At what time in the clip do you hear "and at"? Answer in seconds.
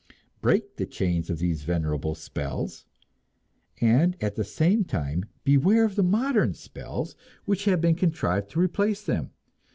3.79-4.33